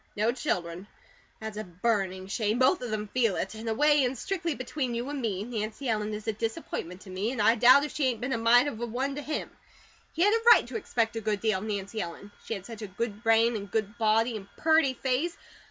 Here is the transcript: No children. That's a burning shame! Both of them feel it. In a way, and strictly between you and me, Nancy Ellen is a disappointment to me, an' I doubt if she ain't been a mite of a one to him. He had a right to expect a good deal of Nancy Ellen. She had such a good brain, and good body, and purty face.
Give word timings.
No 0.17 0.31
children. 0.31 0.87
That's 1.39 1.57
a 1.57 1.63
burning 1.63 2.25
shame! 2.25 2.57
Both 2.57 2.81
of 2.81 2.89
them 2.89 3.07
feel 3.09 3.35
it. 3.35 3.53
In 3.53 3.67
a 3.67 3.73
way, 3.75 4.03
and 4.03 4.17
strictly 4.17 4.55
between 4.55 4.95
you 4.95 5.07
and 5.11 5.21
me, 5.21 5.43
Nancy 5.43 5.87
Ellen 5.87 6.11
is 6.15 6.27
a 6.27 6.33
disappointment 6.33 7.01
to 7.01 7.11
me, 7.11 7.31
an' 7.31 7.39
I 7.39 7.53
doubt 7.53 7.83
if 7.85 7.93
she 7.93 8.05
ain't 8.07 8.19
been 8.19 8.33
a 8.33 8.37
mite 8.39 8.65
of 8.67 8.81
a 8.81 8.87
one 8.87 9.13
to 9.13 9.21
him. 9.21 9.51
He 10.13 10.23
had 10.23 10.33
a 10.33 10.41
right 10.55 10.65
to 10.65 10.75
expect 10.75 11.15
a 11.17 11.21
good 11.21 11.39
deal 11.39 11.59
of 11.59 11.65
Nancy 11.65 12.01
Ellen. 12.01 12.31
She 12.45 12.55
had 12.55 12.65
such 12.65 12.81
a 12.81 12.87
good 12.87 13.21
brain, 13.21 13.55
and 13.55 13.69
good 13.69 13.95
body, 13.99 14.35
and 14.35 14.47
purty 14.57 14.95
face. 14.95 15.37